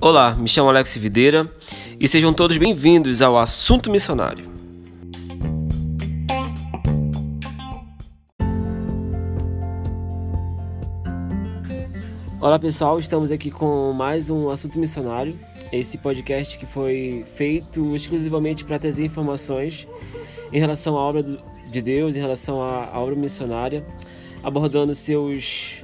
Olá, 0.00 0.34
me 0.34 0.48
chamo 0.48 0.68
Alex 0.68 0.96
Videira 0.96 1.48
e 2.00 2.08
sejam 2.08 2.32
todos 2.32 2.56
bem-vindos 2.56 3.20
ao 3.20 3.38
Assunto 3.38 3.90
Missionário. 3.90 4.50
Olá 12.40 12.58
pessoal, 12.58 12.98
estamos 12.98 13.30
aqui 13.30 13.50
com 13.50 13.92
mais 13.92 14.30
um 14.30 14.48
Assunto 14.48 14.78
Missionário, 14.78 15.38
esse 15.70 15.98
podcast 15.98 16.58
que 16.58 16.64
foi 16.64 17.24
feito 17.36 17.94
exclusivamente 17.94 18.64
para 18.64 18.78
trazer 18.78 19.04
informações 19.04 19.86
em 20.50 20.58
relação 20.58 20.96
à 20.96 21.00
obra 21.00 21.22
de 21.22 21.82
Deus, 21.82 22.16
em 22.16 22.20
relação 22.20 22.62
à 22.62 22.98
obra 22.98 23.14
missionária, 23.14 23.84
abordando 24.42 24.94
seus 24.94 25.82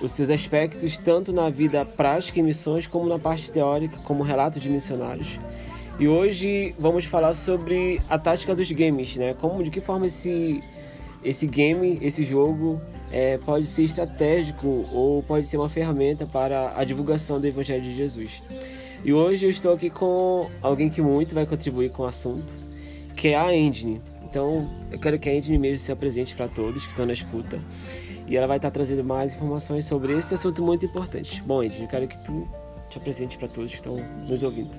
os 0.00 0.12
seus 0.12 0.28
aspectos 0.28 0.98
tanto 0.98 1.32
na 1.32 1.48
vida 1.48 1.84
prática 1.84 2.38
em 2.38 2.42
missões 2.42 2.86
como 2.86 3.08
na 3.08 3.18
parte 3.18 3.50
teórica, 3.50 3.96
como 3.98 4.22
relatos 4.22 4.62
de 4.62 4.68
missionários. 4.68 5.38
E 5.98 6.06
hoje 6.06 6.74
vamos 6.78 7.06
falar 7.06 7.32
sobre 7.32 8.00
a 8.08 8.18
tática 8.18 8.54
dos 8.54 8.70
games, 8.70 9.16
né? 9.16 9.32
Como, 9.32 9.62
de 9.62 9.70
que 9.70 9.80
forma 9.80 10.06
esse, 10.06 10.62
esse 11.24 11.46
game, 11.46 11.98
esse 12.02 12.22
jogo 12.22 12.80
é, 13.10 13.38
pode 13.38 13.66
ser 13.66 13.84
estratégico 13.84 14.86
ou 14.92 15.22
pode 15.22 15.46
ser 15.46 15.56
uma 15.56 15.70
ferramenta 15.70 16.26
para 16.26 16.76
a 16.76 16.84
divulgação 16.84 17.40
do 17.40 17.46
Evangelho 17.46 17.82
de 17.82 17.94
Jesus. 17.94 18.42
E 19.02 19.12
hoje 19.12 19.46
eu 19.46 19.50
estou 19.50 19.72
aqui 19.72 19.88
com 19.88 20.50
alguém 20.60 20.90
que 20.90 21.00
muito 21.00 21.34
vai 21.34 21.46
contribuir 21.46 21.90
com 21.90 22.02
o 22.02 22.06
assunto, 22.06 22.52
que 23.16 23.28
é 23.28 23.36
a 23.36 23.56
Engine. 23.56 24.02
Então 24.36 24.68
eu 24.92 24.98
quero 24.98 25.18
que 25.18 25.30
a 25.30 25.34
Engine 25.34 25.56
mesmo 25.56 25.78
se 25.78 25.90
apresente 25.90 26.36
para 26.36 26.46
todos 26.46 26.82
que 26.82 26.90
estão 26.90 27.06
na 27.06 27.14
escuta 27.14 27.58
e 28.26 28.36
ela 28.36 28.46
vai 28.46 28.58
estar 28.58 28.70
trazendo 28.70 29.02
mais 29.02 29.32
informações 29.32 29.86
sobre 29.86 30.12
esse 30.12 30.34
assunto 30.34 30.62
muito 30.62 30.84
importante. 30.84 31.42
Bom, 31.42 31.62
Ed, 31.62 31.80
eu 31.80 31.88
quero 31.88 32.06
que 32.06 32.18
tu 32.18 32.46
te 32.90 32.98
apresente 32.98 33.38
para 33.38 33.48
todos 33.48 33.70
que 33.70 33.78
estão 33.78 33.96
nos 34.28 34.42
ouvindo. 34.42 34.76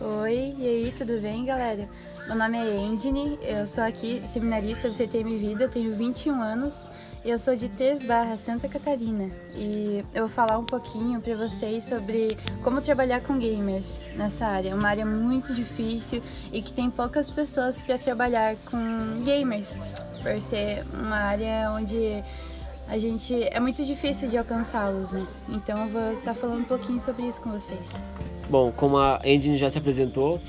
Oi, 0.00 0.54
e 0.58 0.66
aí, 0.66 0.94
tudo 0.96 1.20
bem, 1.20 1.44
galera? 1.44 1.86
Meu 2.26 2.36
nome 2.36 2.56
é 2.56 2.76
Endine, 2.76 3.38
eu 3.42 3.66
sou 3.66 3.84
aqui 3.84 4.22
seminarista 4.24 4.88
do 4.88 4.94
CTM 4.94 5.36
Vida, 5.36 5.68
tenho 5.68 5.94
21 5.94 6.40
anos 6.40 6.88
e 7.22 7.28
eu 7.28 7.38
sou 7.38 7.54
de 7.54 7.68
Três 7.68 8.02
Barras, 8.02 8.40
Santa 8.40 8.66
Catarina. 8.66 9.30
E 9.54 10.02
eu 10.14 10.26
vou 10.26 10.28
falar 10.30 10.58
um 10.58 10.64
pouquinho 10.64 11.20
para 11.20 11.36
vocês 11.36 11.84
sobre 11.84 12.34
como 12.62 12.80
trabalhar 12.80 13.20
com 13.20 13.38
gamers 13.38 14.00
nessa 14.16 14.46
área. 14.46 14.70
É 14.70 14.74
uma 14.74 14.88
área 14.88 15.04
muito 15.04 15.52
difícil 15.52 16.22
e 16.50 16.62
que 16.62 16.72
tem 16.72 16.90
poucas 16.90 17.28
pessoas 17.28 17.82
para 17.82 17.98
trabalhar 17.98 18.56
com 18.70 19.22
gamers, 19.22 19.78
por 20.22 20.40
ser 20.40 20.82
uma 20.94 21.16
área 21.16 21.70
onde 21.72 22.24
a 22.88 22.96
gente 22.96 23.34
é 23.34 23.60
muito 23.60 23.84
difícil 23.84 24.30
de 24.30 24.38
alcançá-los, 24.38 25.12
né? 25.12 25.26
Então 25.50 25.78
eu 25.84 25.88
vou 25.90 26.12
estar 26.12 26.32
falando 26.32 26.60
um 26.60 26.64
pouquinho 26.64 26.98
sobre 26.98 27.26
isso 27.28 27.42
com 27.42 27.50
vocês. 27.50 27.86
Bom, 28.48 28.72
como 28.72 28.96
a 28.96 29.20
Engine 29.24 29.58
já 29.58 29.68
se 29.68 29.78
apresentou, 29.78 30.40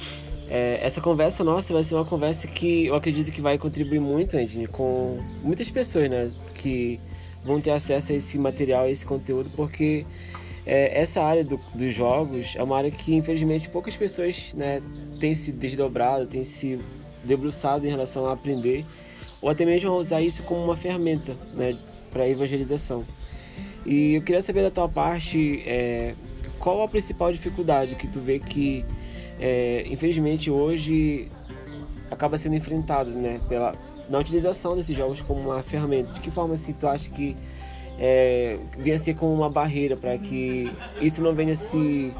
é, 0.49 0.79
essa 0.81 1.01
conversa 1.01 1.43
nossa 1.43 1.73
vai 1.73 1.83
ser 1.83 1.95
uma 1.95 2.05
conversa 2.05 2.47
que 2.47 2.85
eu 2.85 2.95
acredito 2.95 3.31
que 3.31 3.41
vai 3.41 3.57
contribuir 3.57 3.99
muito, 3.99 4.37
Engine, 4.37 4.67
com 4.67 5.19
muitas 5.43 5.69
pessoas, 5.69 6.09
né? 6.09 6.31
Que 6.53 6.99
vão 7.43 7.59
ter 7.61 7.71
acesso 7.71 8.11
a 8.11 8.15
esse 8.15 8.37
material, 8.37 8.83
a 8.83 8.89
esse 8.89 9.05
conteúdo, 9.05 9.49
porque 9.55 10.05
é, 10.65 10.99
essa 10.99 11.23
área 11.23 11.43
do, 11.43 11.59
dos 11.73 11.93
jogos 11.93 12.55
é 12.55 12.63
uma 12.63 12.77
área 12.77 12.91
que 12.91 13.15
infelizmente 13.15 13.69
poucas 13.69 13.95
pessoas 13.95 14.53
né, 14.53 14.81
têm 15.19 15.35
se 15.35 15.51
desdobrado, 15.51 16.25
têm 16.25 16.43
se 16.43 16.79
debruçado 17.23 17.85
em 17.85 17.89
relação 17.89 18.25
a 18.27 18.33
aprender, 18.33 18.85
ou 19.41 19.49
até 19.49 19.63
mesmo 19.65 19.91
a 19.91 19.95
usar 19.95 20.21
isso 20.21 20.41
como 20.43 20.63
uma 20.63 20.75
ferramenta, 20.75 21.35
né? 21.53 21.77
para 22.15 22.29
evangelização. 22.29 23.05
E 23.85 24.15
eu 24.15 24.21
queria 24.21 24.41
saber 24.41 24.63
da 24.63 24.71
tua 24.71 24.87
parte 24.87 25.61
é, 25.67 26.15
qual 26.57 26.81
a 26.81 26.87
principal 26.87 27.31
dificuldade 27.31 27.95
que 27.95 28.07
tu 28.07 28.21
vê 28.21 28.39
que, 28.39 28.85
é, 29.39 29.85
infelizmente, 29.87 30.49
hoje 30.49 31.29
acaba 32.09 32.37
sendo 32.37 32.55
enfrentado 32.55 33.09
né, 33.09 33.39
pela, 33.49 33.73
na 34.09 34.19
utilização 34.19 34.75
desses 34.75 34.95
jogos 34.95 35.21
como 35.21 35.41
uma 35.41 35.63
ferramenta. 35.63 36.13
De 36.13 36.21
que 36.21 36.31
forma 36.31 36.55
se 36.55 36.73
tu 36.73 36.87
acha 36.87 37.09
que 37.09 37.35
é, 37.99 38.57
venha 38.77 38.99
ser 38.99 39.15
como 39.15 39.33
uma 39.33 39.49
barreira 39.49 39.95
para 39.95 40.17
que 40.17 40.71
isso 41.01 41.21
não 41.21 41.33
venha 41.33 41.55
se 41.55 42.13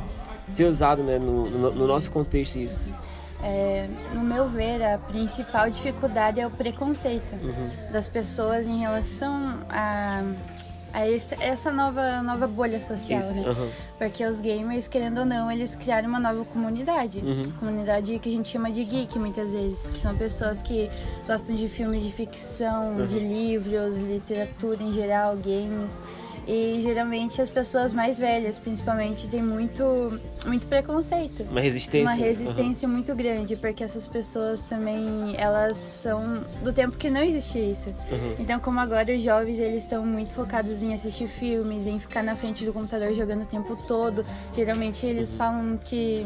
ser 0.50 0.66
usado 0.66 1.04
né, 1.04 1.18
no, 1.18 1.50
no, 1.50 1.72
no 1.74 1.88
nosso 1.88 2.12
contexto 2.12 2.58
isso? 2.58 2.94
É, 3.44 3.88
no 4.14 4.22
meu 4.22 4.48
ver, 4.48 4.82
a 4.84 4.98
principal 4.98 5.70
dificuldade 5.70 6.40
é 6.40 6.48
o 6.48 6.50
preconceito 6.50 7.34
uhum. 7.36 7.92
das 7.92 8.08
pessoas 8.08 8.66
em 8.66 8.80
relação 8.80 9.60
a, 9.70 10.24
a 10.96 11.10
esse, 11.10 11.36
essa 11.44 11.74
nova, 11.74 12.24
nova 12.24 12.48
bolha 12.48 12.80
social, 12.80 13.20
Isso, 13.20 13.42
né? 13.42 13.50
Uhum. 13.50 13.70
Porque 13.98 14.26
os 14.26 14.40
gamers, 14.40 14.88
querendo 14.88 15.20
ou 15.20 15.26
não, 15.26 15.52
eles 15.52 15.76
criaram 15.76 16.08
uma 16.08 16.22
nova 16.22 16.46
comunidade. 16.46 17.20
Uhum. 17.20 17.42
Comunidade 17.60 18.18
que 18.18 18.30
a 18.30 18.32
gente 18.32 18.48
chama 18.48 18.72
de 18.72 18.82
geek, 18.86 19.20
muitas 19.20 19.52
vezes. 19.52 19.90
Que 19.90 20.00
são 20.00 20.16
pessoas 20.16 20.62
que 20.62 20.90
gostam 21.28 21.54
de 21.54 21.68
filmes 21.68 22.02
de 22.02 22.14
ficção, 22.14 23.06
de 23.08 23.20
livros, 23.20 24.00
literatura 24.00 24.82
em 24.82 24.94
geral, 24.94 25.36
games. 25.36 26.02
E 26.48 26.80
geralmente 26.82 27.42
as 27.42 27.50
pessoas 27.50 27.92
mais 27.92 28.20
velhas, 28.20 28.60
principalmente, 28.60 29.28
têm 29.28 29.42
muito, 29.42 30.20
muito 30.46 30.68
preconceito. 30.68 31.44
Uma 31.44 31.60
resistência. 31.60 32.08
Uma 32.08 32.14
resistência 32.14 32.88
uhum. 32.88 32.94
muito 32.94 33.16
grande, 33.16 33.56
porque 33.56 33.84
essas 33.84 34.08
pessoas 34.08 34.62
também, 34.62 35.36
elas 35.38 35.78
são 35.78 36.44
do 36.64 36.72
tempo 36.72 36.98
que 36.98 37.10
não 37.10 37.22
existia 37.22 37.72
isso. 37.72 37.90
Uhum. 37.90 38.36
Então, 38.38 38.60
como 38.60 38.80
agora 38.80 39.16
os 39.16 39.24
jovens, 39.24 39.58
eles 39.60 39.84
estão 39.84 40.06
muito 40.06 40.34
focados 40.34 40.84
em 40.84 40.94
assistir 40.94 41.28
filmes, 41.28 41.88
em 41.88 41.98
ficar 41.98 42.24
na 42.24 42.36
frente 42.36 42.64
do 42.64 42.72
computador 42.72 43.14
jogando 43.14 43.42
o 43.42 43.48
tempo 43.48 43.76
todo. 43.88 44.24
Geralmente 44.54 45.06
eles 45.06 45.32
uhum. 45.32 45.38
falam 45.38 45.78
que 45.78 46.26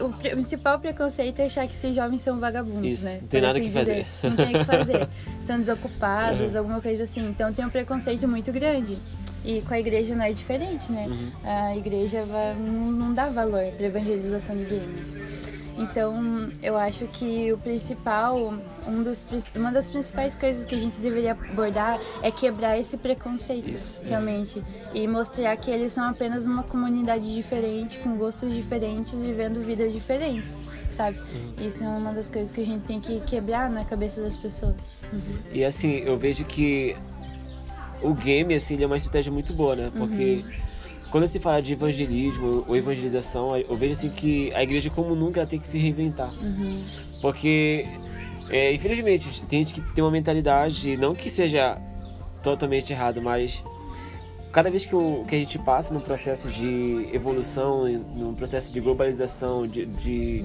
o 0.00 0.10
principal 0.10 0.80
preconceito 0.80 1.40
é 1.40 1.44
achar 1.44 1.66
que 1.66 1.74
esses 1.74 1.94
jovens 1.94 2.22
são 2.22 2.40
vagabundos, 2.40 2.92
isso. 2.92 3.04
né? 3.04 3.18
Não 3.20 3.28
tem 3.28 3.40
nada 3.40 3.58
assim 3.58 3.68
que 3.68 3.72
fazer. 3.72 4.06
Não 4.22 4.36
tem 4.36 4.46
o 4.46 4.58
que 4.58 4.64
fazer. 4.64 5.08
são 5.40 5.58
desocupados, 5.58 6.54
uhum. 6.54 6.58
alguma 6.58 6.80
coisa 6.80 7.04
assim. 7.04 7.28
Então 7.28 7.52
tem 7.52 7.64
um 7.64 7.70
preconceito 7.70 8.26
muito 8.26 8.50
grande. 8.50 8.98
E 9.44 9.62
com 9.62 9.74
a 9.74 9.80
igreja 9.80 10.14
não 10.14 10.24
é 10.24 10.32
diferente, 10.32 10.90
né? 10.92 11.06
Uhum. 11.08 11.30
A 11.44 11.76
igreja 11.76 12.24
não, 12.58 12.92
não 12.92 13.14
dá 13.14 13.28
valor 13.28 13.72
para 13.76 13.86
evangelização 13.86 14.56
de 14.56 14.64
gamers. 14.64 15.20
Então, 15.80 16.50
eu 16.62 16.76
acho 16.76 17.06
que 17.06 17.50
o 17.52 17.58
principal, 17.58 18.52
um 18.86 19.02
dos, 19.02 19.26
uma 19.56 19.72
das 19.72 19.90
principais 19.90 20.36
coisas 20.36 20.66
que 20.66 20.74
a 20.74 20.78
gente 20.78 21.00
deveria 21.00 21.32
abordar 21.32 21.98
é 22.22 22.30
quebrar 22.30 22.78
esse 22.78 22.98
preconceito, 22.98 23.74
Isso, 23.74 24.02
realmente. 24.04 24.62
É. 24.94 24.98
E 24.98 25.08
mostrar 25.08 25.56
que 25.56 25.70
eles 25.70 25.92
são 25.92 26.04
apenas 26.04 26.46
uma 26.46 26.62
comunidade 26.62 27.34
diferente, 27.34 27.98
com 28.00 28.14
gostos 28.16 28.54
diferentes, 28.54 29.22
vivendo 29.22 29.62
vidas 29.62 29.92
diferentes, 29.92 30.58
sabe? 30.90 31.18
Uhum. 31.18 31.66
Isso 31.66 31.82
é 31.82 31.88
uma 31.88 32.12
das 32.12 32.28
coisas 32.28 32.52
que 32.52 32.60
a 32.60 32.66
gente 32.66 32.84
tem 32.84 33.00
que 33.00 33.20
quebrar 33.20 33.70
na 33.70 33.84
cabeça 33.84 34.20
das 34.20 34.36
pessoas. 34.36 34.74
Uhum. 35.10 35.38
E 35.50 35.64
assim, 35.64 35.92
eu 36.00 36.18
vejo 36.18 36.44
que 36.44 36.94
o 38.02 38.14
game, 38.14 38.54
assim, 38.54 38.74
ele 38.74 38.84
é 38.84 38.86
uma 38.86 38.96
estratégia 38.96 39.32
muito 39.32 39.52
boa, 39.52 39.76
né? 39.76 39.90
Porque 39.96 40.44
uhum. 40.44 41.10
quando 41.10 41.26
se 41.26 41.38
fala 41.38 41.60
de 41.60 41.72
evangelismo 41.72 42.64
ou 42.66 42.76
evangelização, 42.76 43.56
eu 43.56 43.76
vejo 43.76 43.92
assim 43.92 44.10
que 44.10 44.52
a 44.54 44.62
igreja, 44.62 44.90
como 44.90 45.14
nunca, 45.14 45.46
tem 45.46 45.58
que 45.58 45.66
se 45.66 45.78
reinventar. 45.78 46.32
Uhum. 46.42 46.82
Porque, 47.20 47.86
é, 48.48 48.72
infelizmente, 48.72 49.42
tem 49.44 49.60
gente 49.60 49.74
que 49.74 49.80
tem 49.94 50.02
uma 50.02 50.10
mentalidade, 50.10 50.96
não 50.96 51.14
que 51.14 51.28
seja 51.28 51.80
totalmente 52.42 52.92
errado, 52.92 53.20
mas 53.20 53.62
cada 54.52 54.70
vez 54.70 54.84
que, 54.84 54.96
o, 54.96 55.24
que 55.24 55.34
a 55.34 55.38
gente 55.38 55.58
passa 55.58 55.94
num 55.94 56.00
processo 56.00 56.48
de 56.48 57.08
evolução, 57.12 57.86
num 57.88 58.34
processo 58.34 58.72
de 58.72 58.80
globalização, 58.80 59.66
de, 59.66 59.86
de, 59.86 60.44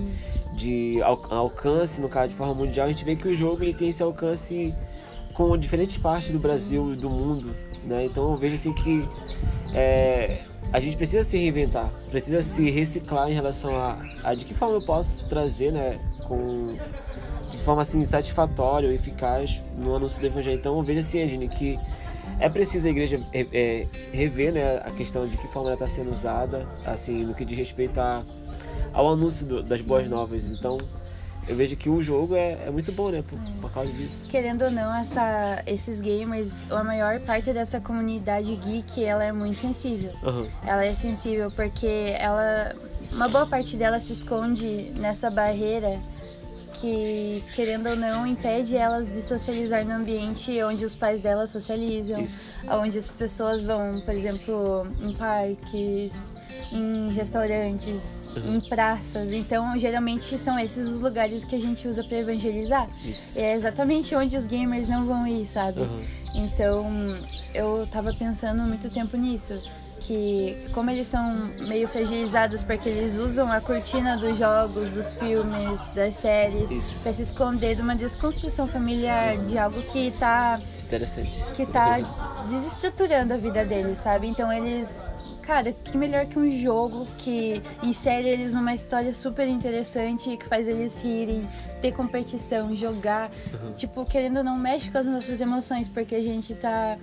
de 0.55 1.01
alcance, 1.01 1.99
no 1.99 2.09
caso, 2.09 2.29
de 2.29 2.35
forma 2.35 2.53
mundial, 2.53 2.87
a 2.87 2.89
gente 2.89 3.03
vê 3.03 3.15
que 3.15 3.27
o 3.27 3.35
jogo 3.35 3.63
ele 3.63 3.73
tem 3.73 3.89
esse 3.89 4.03
alcance 4.03 4.73
com 5.35 5.55
diferentes 5.57 5.97
partes 5.97 6.31
do 6.31 6.39
Brasil 6.39 6.89
e 6.89 6.95
do 6.95 7.09
mundo, 7.09 7.53
né? 7.83 8.05
Então 8.05 8.25
eu 8.25 8.35
vejo 8.35 8.55
assim 8.55 8.73
que 8.73 9.07
é, 9.75 10.43
a 10.71 10.79
gente 10.79 10.95
precisa 10.95 11.23
se 11.23 11.37
reinventar, 11.37 11.91
precisa 12.09 12.41
se 12.41 12.71
reciclar 12.71 13.29
em 13.29 13.33
relação 13.33 13.75
a, 13.75 13.99
a 14.23 14.31
de 14.31 14.45
que 14.45 14.53
forma 14.53 14.75
eu 14.75 14.81
posso 14.83 15.29
trazer, 15.29 15.73
né, 15.73 15.91
com 16.27 16.77
de 17.51 17.63
forma 17.63 17.81
assim 17.81 18.03
satisfatória 18.05 18.87
eficaz 18.87 19.61
no 19.77 19.95
anúncio 19.95 20.21
do 20.21 20.27
evangelho. 20.27 20.57
Então 20.57 20.75
eu 20.75 20.81
vejo 20.81 21.01
assim, 21.01 21.21
Angine, 21.21 21.49
que 21.49 21.77
é 22.39 22.47
preciso 22.47 22.87
a 22.87 22.91
igreja 22.91 23.21
é, 23.33 23.87
rever, 24.13 24.53
né, 24.53 24.77
a 24.85 24.91
questão 24.91 25.27
de 25.27 25.35
que 25.35 25.47
forma 25.49 25.67
ela 25.67 25.73
está 25.73 25.87
sendo 25.87 26.11
usada, 26.11 26.65
assim, 26.85 27.25
no 27.25 27.35
que 27.35 27.43
diz 27.43 27.57
respeito 27.57 27.99
a, 27.99 28.23
ao 28.93 29.11
anúncio 29.11 29.45
do, 29.45 29.63
das 29.63 29.81
boas 29.81 30.07
novas. 30.07 30.49
Então 30.49 30.77
eu 31.47 31.55
vejo 31.55 31.75
que 31.75 31.89
o 31.89 32.01
jogo 32.01 32.35
é, 32.35 32.57
é 32.65 32.71
muito 32.71 32.91
bom, 32.91 33.09
né? 33.09 33.21
Por, 33.21 33.39
por, 33.61 33.71
causa 33.71 33.91
disso. 33.91 34.27
Querendo 34.29 34.65
ou 34.65 34.71
não, 34.71 34.95
essa, 34.95 35.61
esses 35.67 36.01
gamers, 36.01 36.69
a 36.71 36.83
maior 36.83 37.19
parte 37.19 37.53
dessa 37.53 37.79
comunidade 37.79 38.55
geek, 38.55 39.03
ela 39.03 39.23
é 39.23 39.31
muito 39.31 39.59
sensível. 39.59 40.11
Uhum. 40.23 40.47
Ela 40.65 40.85
é 40.85 40.95
sensível 40.95 41.51
porque 41.51 42.15
ela. 42.17 42.75
Uma 43.11 43.29
boa 43.29 43.45
parte 43.45 43.77
dela 43.77 43.99
se 43.99 44.13
esconde 44.13 44.91
nessa 44.95 45.29
barreira 45.29 46.01
que, 46.79 47.43
querendo 47.55 47.89
ou 47.89 47.95
não, 47.95 48.25
impede 48.25 48.75
elas 48.75 49.11
de 49.11 49.21
socializar 49.21 49.85
no 49.85 49.93
ambiente 49.93 50.61
onde 50.63 50.83
os 50.83 50.95
pais 50.95 51.21
delas 51.21 51.49
socializam, 51.49 52.21
Isso. 52.21 52.53
onde 52.69 52.97
as 52.97 53.17
pessoas 53.17 53.63
vão, 53.63 53.99
por 54.01 54.13
exemplo, 54.13 54.83
em 55.01 55.13
parques, 55.13 56.35
em 56.71 57.11
restaurantes, 57.11 58.29
Uhum. 58.35 58.55
em 58.55 58.61
praças. 58.61 59.31
Então, 59.33 59.77
geralmente 59.77 60.37
são 60.37 60.59
esses 60.59 60.87
os 60.87 60.99
lugares 60.99 61.43
que 61.45 61.55
a 61.55 61.59
gente 61.59 61.87
usa 61.87 62.03
para 62.03 62.17
evangelizar. 62.17 62.87
Isso. 63.03 63.37
É 63.39 63.53
exatamente 63.53 64.15
onde 64.15 64.35
os 64.35 64.45
gamers 64.45 64.89
não 64.89 65.03
vão 65.05 65.25
ir, 65.27 65.45
sabe? 65.45 65.79
Uhum. 65.81 66.01
Então, 66.35 66.85
eu 67.53 67.87
tava 67.91 68.13
pensando 68.13 68.61
muito 68.63 68.89
tempo 68.89 69.15
nisso. 69.17 69.57
Que, 69.97 70.57
como 70.73 70.91
eles 70.91 71.07
são 71.07 71.47
meio 71.67 71.87
fragilizados 71.87 72.61
porque 72.61 72.89
eles 72.89 73.15
usam 73.15 73.51
a 73.51 73.59
cortina 73.59 74.15
dos 74.17 74.37
jogos, 74.37 74.91
dos 74.91 75.15
filmes, 75.15 75.89
das 75.91 76.15
séries, 76.15 76.99
pra 77.01 77.11
se 77.11 77.23
esconder 77.23 77.75
de 77.75 77.81
uma 77.81 77.95
desconstrução 77.95 78.67
familiar, 78.67 79.37
de 79.45 79.57
algo 79.57 79.81
que 79.83 80.11
tá, 80.19 80.61
é 80.91 81.51
que 81.55 81.65
tá 81.65 82.45
desestruturando 82.49 83.33
a 83.33 83.37
vida 83.37 83.65
deles, 83.65 83.97
sabe? 83.97 84.27
Então, 84.27 84.51
eles. 84.53 85.01
Cara, 85.45 85.71
que 85.73 85.95
melhor 85.95 86.25
que 86.25 86.39
um 86.39 86.49
jogo 86.49 87.05
que 87.19 87.61
insere 87.83 88.27
eles 88.27 88.51
numa 88.51 88.73
história 88.73 89.13
super 89.13 89.47
interessante 89.47 90.31
e 90.31 90.37
que 90.37 90.45
faz 90.47 90.67
eles 90.67 90.99
rirem, 91.01 91.47
ter 91.81 91.91
competição, 91.91 92.73
jogar. 92.73 93.29
Uhum. 93.53 93.73
Tipo, 93.73 94.05
querendo 94.05 94.37
ou 94.37 94.43
não, 94.43 94.57
mexe 94.57 94.89
com 94.89 94.97
as 94.97 95.05
nossas 95.05 95.39
emoções, 95.39 95.87
porque 95.87 96.15
a 96.15 96.23
gente 96.23 96.55
tá, 96.55 96.97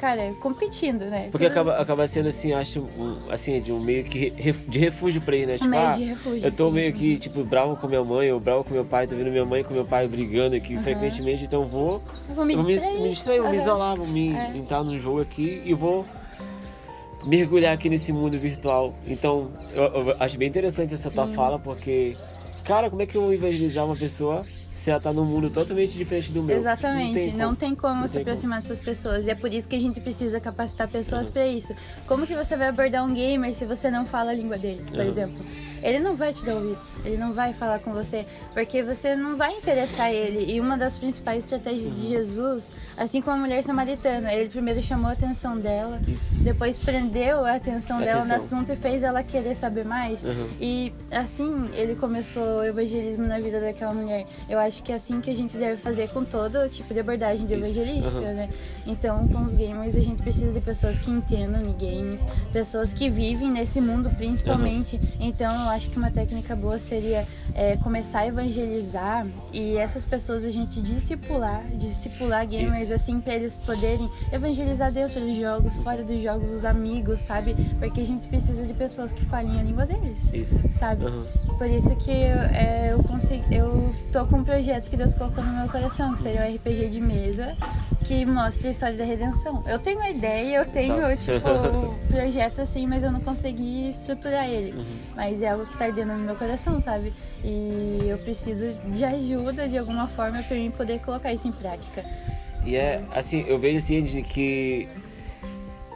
cara, 0.00 0.32
competindo, 0.40 1.04
né? 1.04 1.28
Porque 1.30 1.44
Tudo- 1.44 1.52
acaba, 1.52 1.76
acaba 1.76 2.06
sendo 2.06 2.30
assim, 2.30 2.52
eu 2.52 2.56
acho, 2.56 2.88
assim, 3.30 3.60
de 3.60 3.70
um 3.70 3.78
meio 3.80 4.04
que 4.04 4.30
de 4.68 4.78
refúgio 4.78 5.20
pra 5.20 5.36
ele, 5.36 5.46
né? 5.52 5.54
Tipo, 5.58 5.68
meio 5.68 5.82
ah, 5.88 5.90
de 5.90 6.04
refúgio. 6.04 6.46
eu 6.46 6.50
tô 6.52 6.64
assim. 6.68 6.72
meio 6.74 6.94
que, 6.94 7.18
tipo, 7.18 7.44
bravo 7.44 7.76
com 7.76 7.86
minha 7.88 8.02
mãe, 8.02 8.32
ou 8.32 8.40
bravo 8.40 8.64
com 8.64 8.72
meu 8.72 8.86
pai, 8.86 9.06
tô 9.06 9.14
vendo 9.14 9.30
minha 9.30 9.44
mãe 9.44 9.62
com 9.62 9.74
meu 9.74 9.84
pai 9.84 10.08
brigando 10.08 10.56
aqui 10.56 10.76
Aham. 10.76 10.82
frequentemente, 10.82 11.44
então 11.44 11.60
eu 11.60 11.68
vou, 11.68 12.02
Eu 12.30 12.34
vou 12.36 12.46
me 12.46 12.54
eu 12.54 12.58
vou 12.60 12.66
me, 12.68 12.72
distrair. 12.72 13.02
me 13.02 13.10
distrair, 13.10 13.40
vou 13.42 13.50
me 13.50 13.56
isolar, 13.58 13.96
vou 13.96 14.06
me 14.06 14.32
É. 14.34 14.56
entrar 14.56 14.82
num 14.82 14.96
jogo 14.96 15.20
aqui 15.20 15.60
e 15.62 15.74
vou 15.74 16.06
mergulhar 17.24 17.72
aqui 17.72 17.88
nesse 17.88 18.12
mundo 18.12 18.38
virtual. 18.38 18.94
Então, 19.06 19.50
eu, 19.74 19.82
eu 19.82 20.16
acho 20.18 20.36
bem 20.38 20.48
interessante 20.48 20.94
essa 20.94 21.10
tua 21.10 21.26
Sim. 21.26 21.34
fala, 21.34 21.58
porque, 21.58 22.16
cara, 22.64 22.90
como 22.90 23.02
é 23.02 23.06
que 23.06 23.16
eu 23.16 23.22
vou 23.22 23.32
evangelizar 23.32 23.84
uma 23.84 23.96
pessoa 23.96 24.42
se 24.68 24.90
ela 24.90 25.00
tá 25.00 25.12
num 25.12 25.24
mundo 25.24 25.48
totalmente 25.50 25.96
diferente 25.96 26.32
do 26.32 26.42
meu? 26.42 26.56
Exatamente, 26.56 27.30
não 27.36 27.54
tem 27.54 27.74
como, 27.74 28.00
Não 28.00 28.06
se 28.08 28.14
tem 28.14 28.22
como. 28.24 28.32
aproximar 28.32 28.60
dessas 28.62 28.82
pessoas. 28.82 29.26
E 29.26 29.30
é 29.30 29.34
por 29.34 29.52
isso 29.52 29.68
que 29.68 29.76
a 29.76 29.80
gente 29.80 30.00
precisa 30.00 30.40
capacitar 30.40 30.88
pessoas 30.88 31.28
Uhum. 31.28 31.32
pra 31.32 31.46
isso. 31.46 31.74
Como 32.06 32.26
que 32.26 32.34
você 32.34 32.56
vai 32.56 32.68
abordar 32.68 33.04
um 33.04 33.12
gamer 33.14 33.54
se 33.54 33.64
você 33.64 33.90
não 33.90 34.04
fala 34.04 34.30
a 34.30 34.34
língua 34.34 34.58
dele, 34.58 34.82
por 34.88 34.98
Uhum. 35.00 35.06
exemplo? 35.06 35.46
Ele 35.82 35.98
não 35.98 36.14
vai 36.14 36.32
te 36.32 36.44
dar 36.44 36.54
ouvidos, 36.54 36.90
ele 37.04 37.16
não 37.16 37.32
vai 37.32 37.52
falar 37.52 37.78
com 37.80 37.92
você, 37.92 38.26
porque 38.54 38.82
você 38.82 39.16
não 39.16 39.36
vai 39.36 39.52
interessar 39.56 40.12
ele. 40.12 40.52
E 40.52 40.60
uma 40.60 40.76
das 40.76 40.96
principais 40.96 41.44
estratégias 41.44 41.96
de 41.96 42.08
Jesus, 42.08 42.72
assim 42.96 43.20
como 43.20 43.36
a 43.36 43.40
mulher 43.40 43.62
samaritana, 43.64 44.32
ele 44.32 44.48
primeiro 44.48 44.82
chamou 44.82 45.08
a 45.08 45.12
atenção 45.12 45.58
dela, 45.58 46.00
Isso. 46.06 46.42
depois 46.42 46.78
prendeu 46.78 47.44
a 47.44 47.54
atenção 47.54 47.98
dela 47.98 48.24
no 48.24 48.32
Atenção. 48.32 48.58
assunto 48.58 48.72
e 48.72 48.76
fez 48.76 49.02
ela 49.02 49.22
querer 49.22 49.56
saber 49.56 49.84
mais. 49.84 50.24
Uhum. 50.24 50.48
E 50.60 50.92
assim 51.10 51.70
ele 51.74 51.96
começou 51.96 52.60
o 52.60 52.64
evangelismo 52.64 53.26
na 53.26 53.38
vida 53.40 53.60
daquela 53.60 53.92
mulher. 53.92 54.26
Eu 54.48 54.58
acho 54.58 54.82
que 54.82 54.92
é 54.92 54.94
assim 54.94 55.20
que 55.20 55.30
a 55.30 55.34
gente 55.34 55.56
deve 55.56 55.76
fazer 55.76 56.08
com 56.10 56.24
todo 56.24 56.68
tipo 56.68 56.94
de 56.94 57.00
abordagem 57.00 57.46
de 57.46 57.54
evangelística, 57.54 58.16
uhum. 58.18 58.34
né? 58.34 58.48
Então, 58.86 59.26
com 59.28 59.42
os 59.42 59.54
gamers, 59.54 59.96
a 59.96 60.00
gente 60.00 60.22
precisa 60.22 60.52
de 60.52 60.60
pessoas 60.60 60.98
que 60.98 61.10
entendam 61.10 61.62
de 61.62 61.72
games, 61.72 62.26
pessoas 62.52 62.92
que 62.92 63.08
vivem 63.08 63.50
nesse 63.50 63.80
mundo 63.80 64.10
principalmente. 64.10 65.00
Então, 65.18 65.64
eu 65.64 65.70
acho 65.72 65.90
que 65.90 65.96
uma 65.96 66.10
técnica 66.10 66.54
boa 66.54 66.78
seria 66.78 67.26
é, 67.54 67.76
começar 67.78 68.20
a 68.20 68.26
evangelizar 68.26 69.26
e 69.52 69.76
essas 69.76 70.04
pessoas 70.04 70.44
a 70.44 70.50
gente 70.50 70.80
discipular, 70.80 71.64
discipular 71.74 72.46
gamers 72.46 72.84
Isso. 72.84 72.94
assim 72.94 73.20
para 73.20 73.34
eles 73.34 73.56
poderem 73.56 74.08
evangelizar 74.32 74.92
dentro 74.92 75.20
dos 75.20 75.36
jogos, 75.36 75.76
fora 75.78 76.02
dos 76.02 76.22
jogos, 76.22 76.50
os 76.50 76.64
amigos, 76.64 77.20
sabe? 77.20 77.54
Porque 77.78 78.00
a 78.00 78.06
gente 78.06 78.28
precisa 78.28 78.66
de 78.66 78.74
pessoas 78.74 79.12
que 79.12 79.24
falem 79.24 79.58
a 79.58 79.62
língua 79.62 79.86
deles 79.86 80.30
Isso. 80.32 80.62
sabe? 80.72 81.04
Uhum. 81.04 81.24
Por 81.58 81.68
isso 81.68 81.94
que 81.96 82.10
é, 82.10 82.90
eu 82.92 83.02
consegui, 83.02 83.44
eu 83.54 83.94
tô 84.12 84.26
com 84.26 84.38
um 84.38 84.44
projeto 84.44 84.90
que 84.90 84.96
Deus 84.96 85.14
colocou 85.14 85.42
no 85.44 85.52
meu 85.52 85.68
coração, 85.68 86.14
que 86.14 86.20
seria 86.20 86.42
um 86.42 86.54
RPG 86.54 86.88
de 86.88 87.00
mesa 87.00 87.56
que 88.04 88.24
mostra 88.26 88.68
a 88.68 88.70
história 88.70 88.96
da 88.96 89.04
redenção. 89.04 89.62
Eu 89.66 89.78
tenho 89.78 90.00
a 90.00 90.10
ideia, 90.10 90.56
eu 90.58 90.66
tenho, 90.66 90.96
Tá. 91.00 91.16
tipo, 91.16 91.48
o 91.48 91.98
projeto 92.08 92.60
assim, 92.60 92.86
mas 92.86 93.02
eu 93.02 93.10
não 93.12 93.20
consegui 93.20 93.88
estruturar 93.88 94.46
ele. 94.48 94.72
Uhum. 94.72 94.84
Mas 95.14 95.42
é 95.42 95.48
algo 95.50 95.66
que 95.66 95.76
tá 95.76 95.86
ardendo 95.86 96.12
no 96.12 96.18
meu 96.18 96.36
coração, 96.36 96.80
sabe? 96.80 97.12
E 97.44 98.04
eu 98.08 98.18
preciso 98.18 98.72
de 98.92 99.04
ajuda 99.04 99.68
de 99.68 99.78
alguma 99.78 100.08
forma 100.08 100.42
pra 100.42 100.56
mim 100.56 100.70
poder 100.70 100.98
colocar 101.00 101.32
isso 101.32 101.48
em 101.48 101.52
prática. 101.52 102.04
E 102.64 102.76
é, 102.76 103.02
assim, 103.14 103.44
eu 103.48 103.58
vejo 103.58 103.78
assim, 103.78 104.22
que, 104.22 104.88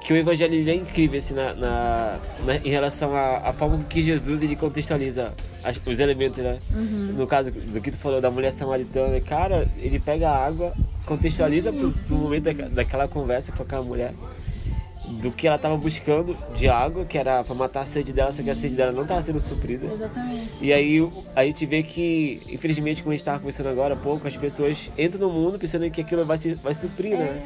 que 0.06 0.12
o 0.12 0.17
evangelho 0.17 0.55
ele 0.55 0.70
é 0.70 0.75
incrível, 0.76 1.19
assim, 1.19 1.35
na, 1.35 1.53
na, 1.53 2.19
na- 2.44 2.56
em 2.58 2.70
relação 2.70 3.14
à, 3.17 3.53
forma 3.53 3.82
que 3.91 4.00
Jesus, 4.00 4.41
ele 4.41 4.55
contextualiza 4.55 5.35
as- 5.64 5.85
os 5.85 5.99
elementos, 5.99 6.38
né? 6.38 6.58
Uhum. 6.73 7.12
No 7.17 7.26
caso 7.26 7.50
do 7.50 7.81
que 7.81 7.91
tu 7.91 7.97
falou 7.97 8.20
da 8.20 8.31
mulher 8.31 8.53
samaritana, 8.53 9.20
cara, 9.20 9.69
ele 9.76 9.99
pega 9.99 10.31
a 10.31 10.47
água, 10.47 10.73
contextualiza 11.05 11.73
Sim, 11.73 11.79
pro, 11.81 11.91
sim. 11.91 12.06
pro 12.06 12.17
momento 12.19 12.44
daquela, 12.44 12.69
daquela 12.69 13.08
conversa 13.08 13.50
com 13.50 13.64
aquela 13.64 13.82
mulher, 13.82 14.14
do 15.23 15.31
que 15.32 15.47
ela 15.49 15.58
tava 15.58 15.76
buscando 15.76 16.37
de 16.56 16.69
água, 16.69 17.05
que 17.05 17.19
era 17.19 17.43
pra 17.43 17.55
matar 17.55 17.81
a 17.82 17.87
sede 17.87 18.12
dela, 18.12 18.31
só 18.31 18.43
que 18.44 18.50
a 18.50 18.55
sede 18.55 18.76
dela 18.76 18.93
não 18.93 19.05
tava 19.05 19.23
sendo 19.23 19.41
suprida. 19.41 19.87
Exatamente. 19.87 20.64
E 20.64 20.73
aí 20.73 21.08
a 21.35 21.44
gente 21.44 21.67
vê 21.67 21.82
que, 21.82 22.43
infelizmente, 22.49 23.03
como 23.03 23.11
a 23.11 23.14
gente 23.14 23.23
estava 23.23 23.38
conversando 23.38 23.69
agora 23.69 23.94
há 23.94 23.97
pouco, 23.97 24.26
as 24.29 24.37
pessoas 24.37 24.88
entram 24.97 25.29
no 25.29 25.31
mundo 25.35 25.58
pensando 25.58 25.88
que 25.91 26.00
aquilo 26.00 26.25
vai, 26.25 26.38
se, 26.38 26.55
vai 26.55 26.75
suprir, 26.75 27.17
né? 27.19 27.43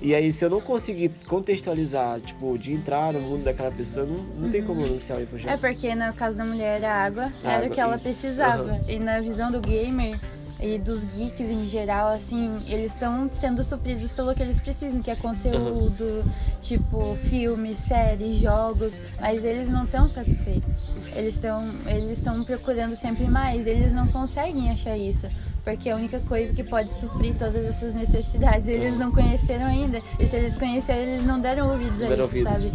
É. 0.00 0.04
E 0.04 0.14
aí 0.14 0.32
se 0.32 0.44
eu 0.44 0.50
não 0.50 0.60
conseguir 0.60 1.10
contextualizar, 1.26 2.20
tipo, 2.20 2.56
de 2.58 2.72
entrar 2.72 3.12
no 3.12 3.20
mundo 3.20 3.44
daquela 3.44 3.70
pessoa, 3.70 4.06
não, 4.06 4.16
não 4.34 4.50
tem 4.50 4.62
como 4.64 4.84
anunciar 4.84 5.18
o 5.18 5.20
É 5.20 5.24
evangelho. 5.24 5.58
porque 5.58 5.94
no 5.94 6.12
caso 6.14 6.38
da 6.38 6.44
mulher 6.44 6.84
a 6.84 6.94
água 7.04 7.32
era 7.44 7.56
Água, 7.56 7.68
o 7.68 7.70
que 7.70 7.80
ela 7.80 7.96
isso. 7.96 8.04
precisava. 8.04 8.62
Aham. 8.62 8.80
E 8.88 8.98
na 8.98 9.20
visão 9.20 9.50
do 9.50 9.60
gamer 9.60 10.18
e 10.62 10.78
dos 10.78 11.04
geeks 11.04 11.48
em 11.50 11.66
geral, 11.66 12.08
assim, 12.08 12.62
eles 12.68 12.92
estão 12.92 13.28
sendo 13.32 13.62
supridos 13.64 14.12
pelo 14.12 14.34
que 14.34 14.42
eles 14.42 14.60
precisam, 14.60 15.00
que 15.00 15.10
é 15.10 15.16
conteúdo, 15.16 16.24
tipo 16.60 17.14
filmes, 17.16 17.78
séries, 17.78 18.36
jogos, 18.36 19.02
mas 19.20 19.44
eles 19.44 19.68
não 19.68 19.84
estão 19.84 20.06
satisfeitos. 20.08 20.84
Eles 21.14 21.34
estão 21.34 21.70
eles 21.86 22.10
estão 22.10 22.44
procurando 22.44 22.94
sempre 22.94 23.26
mais, 23.26 23.66
eles 23.66 23.94
não 23.94 24.06
conseguem 24.08 24.70
achar 24.70 24.96
isso. 24.96 25.26
Porque 25.64 25.90
a 25.90 25.96
única 25.96 26.20
coisa 26.20 26.52
que 26.54 26.64
pode 26.64 26.90
suprir 26.90 27.34
todas 27.36 27.64
essas 27.66 27.92
necessidades 27.92 28.66
eles 28.68 28.98
não 28.98 29.12
conheceram 29.12 29.66
ainda. 29.66 30.00
E 30.18 30.26
se 30.26 30.36
eles 30.36 30.56
conheceram, 30.56 31.02
eles 31.02 31.22
não 31.22 31.38
deram 31.38 31.70
ouvidos 31.70 32.00
Não 32.00 32.08
a 32.08 32.12
isso, 32.12 32.22
ouvido. 32.22 32.44
sabe? 32.44 32.72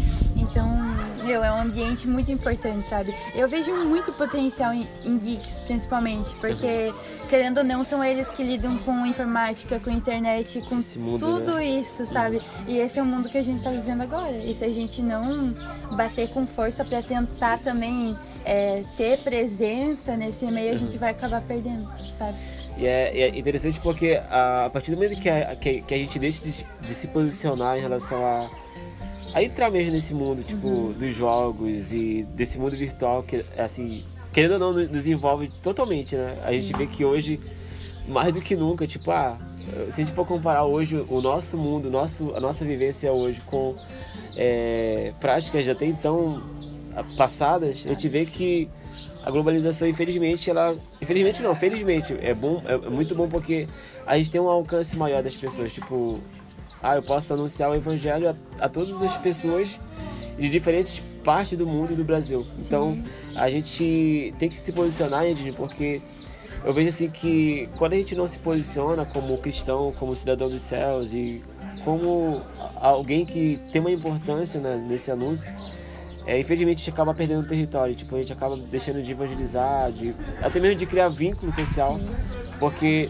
Meu, 1.25 1.44
é 1.44 1.51
um 1.51 1.62
ambiente 1.62 2.08
muito 2.08 2.32
importante, 2.32 2.86
sabe? 2.86 3.15
Eu 3.34 3.48
vejo 3.48 3.74
muito 3.86 4.13
potencial 4.13 4.74
em, 4.74 4.86
em 5.05 5.17
geeks, 5.17 5.63
principalmente, 5.65 6.36
porque, 6.36 6.94
querendo 7.27 7.58
ou 7.60 7.63
não, 7.63 7.84
são 7.84 8.03
eles 8.03 8.29
que 8.29 8.44
lidam 8.44 8.77
com 8.79 9.05
informática, 9.05 9.79
com 9.79 9.89
internet, 9.89 10.62
com 10.70 10.79
mundo, 11.00 11.20
tudo 11.20 11.55
né? 11.55 11.65
isso, 11.65 12.05
sabe? 12.05 12.41
E 12.67 12.77
esse 12.77 13.00
é 13.00 13.01
o 13.01 13.05
mundo 13.05 13.27
que 13.27 13.38
a 13.38 13.41
gente 13.41 13.63
tá 13.63 13.72
vivendo 13.72 14.01
agora. 14.01 14.38
E 14.38 14.53
se 14.53 14.63
a 14.63 14.72
gente 14.72 15.01
não 15.01 15.51
bater 15.98 16.29
com 16.29 16.46
força 16.46 16.86
pra 16.86 17.01
tentar 17.01 17.58
também 17.60 18.15
é, 18.46 18.84
ter 18.96 19.17
presença 19.20 20.15
nesse 20.15 20.46
meio, 20.46 20.70
a 20.70 20.72
Uhum. 20.74 20.77
gente 20.77 20.98
vai 20.98 21.12
acabar 21.12 21.41
perdendo, 21.41 21.86
sabe? 22.12 22.38
E 22.77 22.86
é, 22.86 23.17
é 23.22 23.39
interessante 23.39 23.79
porque 23.79 24.22
a, 24.29 24.70
partir 24.72 24.91
do 24.91 24.98
momento 24.98 25.20
que 25.20 25.29
a, 25.29 25.55
que, 25.55 25.82
que 25.82 25.94
a 25.94 25.98
gente 25.98 26.20
deixa 26.20 26.44
de, 26.44 26.65
de 26.82 26.94
se 26.94 27.08
posicionar 27.08 27.77
em 27.77 27.82
relação 27.82 28.24
a, 28.25 28.50
a 29.34 29.44
entrar 29.44 29.70
mesmo 29.70 29.91
nesse 29.91 30.13
mundo, 30.13 30.44
tipo, 30.44 30.67
Uhum. 30.67 30.94
dos 30.94 31.15
jogos 31.15 31.91
e 31.91 32.24
desse 32.36 32.58
mundo 32.58 32.75
virtual 32.77 33.22
que, 33.24 33.46
assim, 33.58 34.01
querendo 34.34 34.53
ou 34.53 34.60
não, 34.60 34.74
nos 34.74 35.08
envolve 35.08 35.51
totalmente, 35.62 36.15
né? 36.15 36.38
A 36.44 36.51
gente 36.51 36.67
Sim. 36.67 36.74
vê 36.77 36.88
que 36.88 37.03
hoje, 37.05 37.39
mais 38.08 38.34
do 38.34 38.41
que 38.41 38.55
nunca, 38.55 38.86
tipo, 38.88 39.12
ah, 39.12 39.38
se 39.89 40.01
a 40.01 40.05
gente 40.05 40.13
for 40.13 40.25
comparar 40.25 40.65
hoje 40.65 41.03
o 41.10 41.22
nosso 41.22 41.58
mundo, 41.58 41.89
nosso, 41.89 42.36
a 42.36 42.39
nossa 42.39 42.63
vivência 42.63 43.12
hoje 43.12 43.41
com 43.46 43.72
é, 44.38 45.12
práticas 45.20 45.67
até 45.67 45.86
então 45.86 46.41
passadas, 47.17 47.86
a 47.86 47.89
gente 47.89 48.08
vê 48.08 48.25
que 48.25 48.70
a 49.24 49.32
globalização, 49.32 49.88
infelizmente, 49.88 50.50
ela. 50.51 50.77
Infelizmente 51.01 51.41
não, 51.41 51.55
felizmente, 51.55 52.15
é 52.22 52.34
bom, 52.34 52.62
é, 52.65 52.74
é 52.74 52.89
muito 52.89 53.15
bom 53.15 53.27
porque 53.27 53.67
a 54.05 54.17
gente 54.17 54.29
tem 54.29 54.39
um 54.39 54.48
alcance 54.48 54.96
maior 54.96 55.24
das 55.24 55.36
pessoas. 55.36 55.74
Tipo, 55.74 56.20
ah, 56.86 56.96
eu 56.96 57.04
posso 57.04 57.34
anunciar 57.34 57.72
o 57.72 57.75
evangelho 57.75 58.30
a, 58.30 58.65
a 58.65 58.70
todas 58.70 59.01
as 59.01 59.18
pessoas 59.18 59.68
de 60.38 60.50
diferentes 60.50 61.00
partes 61.24 61.58
do 61.58 61.65
mundo 61.65 61.94
e 61.94 61.96
do 61.96 62.04
Brasil. 62.04 62.46
Então, 62.60 63.04
a 63.36 63.50
gente 63.50 64.34
tem 64.38 64.50
que 64.50 64.58
se 64.58 64.72
posicionar, 64.72 65.25
Edne, 65.25 65.51
porque 65.51 66.00
eu 66.63 66.74
vejo 66.74 66.89
assim 66.89 67.10
que 67.10 67.68
quando 67.77 67.94
a 67.94 67.96
gente 67.96 68.13
não 68.13 68.27
se 68.27 68.38
posiciona 68.38 69.06
como 69.06 69.42
cristão, 69.42 69.94
como 69.98 70.15
cidadão 70.15 70.50
dos 70.50 70.62
céus 70.62 71.13
e 71.13 71.42
como 71.84 72.42
alguém 72.75 73.25
que 73.25 73.60
tem 73.72 73.82
uma 73.82 73.92
importância 73.92 74.60
né, 74.60 74.77
nesse 74.88 75.12
anúncio, 75.12 75.54
é, 76.27 76.39
infelizmente 76.39 76.77
a 76.77 76.80
gente 76.80 76.89
acaba 76.92 77.13
perdendo 77.13 77.48
território, 77.48 77.96
tipo, 77.96 78.15
a 78.15 78.20
gente 78.20 78.34
acaba 78.34 78.58
deixando 78.58 79.01
de 79.01 79.12
evangelizar, 79.12 79.92
de, 79.92 80.15
até 80.42 80.60
mesmo 80.60 80.80
de 80.80 80.86
criar 80.86 81.10
vínculo 81.10 81.51
social 81.51 82.00
Sim. 82.00 82.13
Porque 82.60 83.10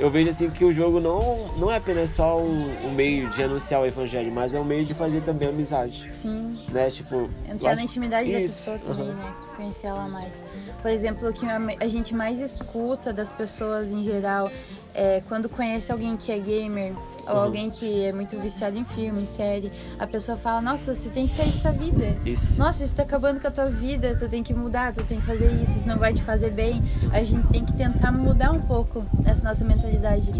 eu 0.00 0.10
vejo 0.10 0.30
assim 0.30 0.48
que 0.48 0.64
o 0.64 0.72
jogo 0.72 0.98
não, 0.98 1.48
não 1.58 1.70
é 1.70 1.76
apenas 1.76 2.10
só 2.10 2.40
um, 2.40 2.86
um, 2.86 2.92
meio 2.92 3.28
de 3.30 3.42
anunciar 3.42 3.82
o 3.82 3.86
evangelho, 3.86 4.32
mas 4.32 4.54
é 4.54 4.60
um 4.60 4.64
meio 4.64 4.84
de 4.84 4.94
fazer 4.94 5.20
também 5.22 5.48
amizade. 5.48 6.10
Sim. 6.10 6.58
Né? 6.68 6.90
Tipo. 6.90 7.28
Entrar 7.46 7.76
na 7.76 7.82
intimidade 7.82 8.28
isso. 8.30 8.64
da 8.64 8.72
pessoa 8.72 8.94
também, 8.94 9.10
uhum. 9.10 9.16
né? 9.16 9.36
Conhecer 9.56 9.86
ela 9.88 10.08
mais. 10.08 10.42
Por 10.80 10.90
exemplo, 10.90 11.28
o 11.28 11.32
que 11.32 11.44
a 11.46 11.88
gente 11.88 12.14
mais 12.14 12.40
escuta 12.40 13.12
das 13.12 13.30
pessoas 13.30 13.92
em 13.92 14.02
geral 14.02 14.50
é, 14.94 15.22
quando 15.28 15.48
conhece 15.48 15.92
alguém 15.92 16.16
que 16.16 16.32
é 16.32 16.38
gamer 16.38 16.94
ou 17.30 17.36
uhum. 17.36 17.42
alguém 17.42 17.70
que 17.70 18.04
é 18.04 18.12
muito 18.12 18.38
viciado 18.38 18.78
em 18.78 18.84
filme, 18.84 19.26
série, 19.26 19.72
a 19.98 20.06
pessoa 20.06 20.36
fala: 20.36 20.60
Nossa, 20.60 20.94
você 20.94 21.08
tem 21.08 21.26
que 21.26 21.34
sair 21.34 21.50
dessa 21.50 21.72
vida. 21.72 22.16
Isso. 22.24 22.58
Nossa, 22.58 22.84
isso 22.84 22.94
tá 22.94 23.02
acabando 23.02 23.40
com 23.40 23.48
a 23.48 23.50
tua 23.50 23.66
vida, 23.66 24.16
tu 24.18 24.28
tem 24.28 24.42
que 24.42 24.54
mudar, 24.54 24.92
tu 24.92 25.04
tem 25.04 25.20
que 25.20 25.26
fazer 25.26 25.50
isso, 25.62 25.78
isso 25.78 25.88
não 25.88 25.98
vai 25.98 26.12
te 26.12 26.22
fazer 26.22 26.50
bem. 26.50 26.82
A 27.12 27.22
gente 27.22 27.46
tem 27.48 27.64
que 27.64 27.72
tentar 27.72 28.12
mudar 28.12 28.52
um 28.52 28.60
pouco 28.60 29.04
essa 29.26 29.42
nossa 29.44 29.64
mentalidade. 29.64 30.30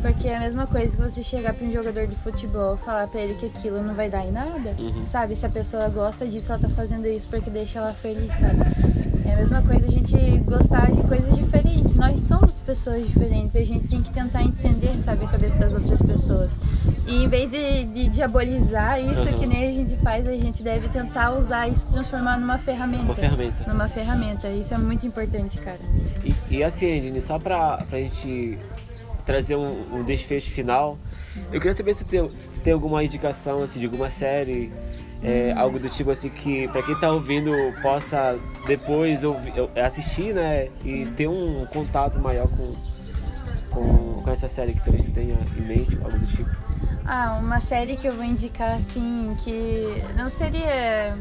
Porque 0.00 0.28
é 0.28 0.36
a 0.36 0.40
mesma 0.40 0.66
coisa 0.66 0.96
que 0.96 1.02
você 1.02 1.22
chegar 1.22 1.54
para 1.54 1.66
um 1.66 1.70
jogador 1.70 2.06
de 2.06 2.14
futebol 2.16 2.74
e 2.74 2.76
falar 2.76 3.08
para 3.08 3.20
ele 3.20 3.34
que 3.34 3.46
aquilo 3.46 3.82
não 3.82 3.94
vai 3.94 4.08
dar 4.08 4.24
em 4.24 4.32
nada, 4.32 4.74
uhum. 4.78 5.04
sabe? 5.04 5.36
Se 5.36 5.46
a 5.46 5.50
pessoa 5.50 5.88
gosta 5.88 6.26
disso, 6.26 6.52
ela 6.52 6.60
tá 6.60 6.68
fazendo 6.68 7.06
isso 7.06 7.28
porque 7.28 7.50
deixa 7.50 7.78
ela 7.78 7.92
feliz, 7.92 8.32
sabe? 8.34 9.05
É 9.26 9.32
a 9.32 9.36
mesma 9.36 9.60
coisa 9.60 9.88
a 9.88 9.90
gente 9.90 10.16
gostar 10.44 10.90
de 10.92 11.02
coisas 11.02 11.34
diferentes. 11.34 11.94
Nós 11.96 12.20
somos 12.20 12.58
pessoas 12.58 13.06
diferentes 13.08 13.54
e 13.56 13.58
a 13.58 13.66
gente 13.66 13.88
tem 13.88 14.00
que 14.00 14.14
tentar 14.14 14.42
entender, 14.42 14.98
sabe, 15.00 15.24
a 15.24 15.28
cabeça 15.28 15.58
das 15.58 15.74
outras 15.74 16.00
pessoas. 16.00 16.60
E 17.06 17.24
em 17.24 17.28
vez 17.28 17.50
de, 17.50 17.84
de 17.84 18.08
diabolizar 18.08 19.00
isso, 19.00 19.28
uhum. 19.28 19.34
que 19.34 19.46
nem 19.46 19.68
a 19.68 19.72
gente 19.72 19.96
faz, 19.96 20.28
a 20.28 20.36
gente 20.36 20.62
deve 20.62 20.88
tentar 20.88 21.32
usar 21.32 21.68
isso 21.68 21.88
transformar 21.88 22.38
numa 22.38 22.56
ferramenta. 22.56 23.04
Uma 23.04 23.14
ferramenta. 23.14 23.68
Numa 23.68 23.88
ferramenta. 23.88 24.48
Isso 24.48 24.72
é 24.72 24.78
muito 24.78 25.06
importante, 25.06 25.58
cara. 25.58 25.80
E, 26.24 26.34
e 26.56 26.62
assim, 26.62 26.86
Aline, 26.86 27.20
só 27.20 27.38
pra, 27.38 27.78
pra 27.78 27.98
gente 27.98 28.56
trazer 29.24 29.56
um, 29.56 29.96
um 29.96 30.04
desfecho 30.04 30.50
final, 30.50 30.96
eu 31.52 31.60
queria 31.60 31.74
saber 31.74 31.94
se 31.94 32.04
tu, 32.04 32.10
tem, 32.10 32.38
se 32.38 32.50
tu 32.50 32.60
tem 32.60 32.72
alguma 32.72 33.02
indicação 33.02 33.58
assim, 33.58 33.80
de 33.80 33.86
alguma 33.86 34.08
série 34.08 34.72
é, 35.22 35.52
algo 35.52 35.78
do 35.78 35.88
tipo 35.88 36.10
assim 36.10 36.28
que 36.28 36.68
para 36.68 36.82
quem 36.82 36.98
tá 36.98 37.10
ouvindo 37.10 37.50
possa 37.82 38.38
depois 38.66 39.24
ouvir, 39.24 39.52
assistir, 39.82 40.34
né? 40.34 40.68
Sim. 40.74 41.02
E 41.02 41.06
ter 41.12 41.28
um 41.28 41.66
contato 41.66 42.20
maior 42.20 42.48
com, 42.48 42.74
com, 43.70 44.22
com 44.22 44.30
essa 44.30 44.48
série 44.48 44.74
que 44.74 44.84
talvez 44.84 45.04
tu 45.04 45.12
tenha 45.12 45.36
em 45.56 45.62
mente, 45.62 45.96
algo 46.02 46.18
do 46.18 46.26
tipo. 46.26 46.50
Ah, 47.06 47.40
uma 47.42 47.60
série 47.60 47.96
que 47.96 48.06
eu 48.06 48.14
vou 48.14 48.24
indicar 48.24 48.76
assim, 48.76 49.34
que 49.44 50.04
não 50.16 50.28
seria 50.28 51.16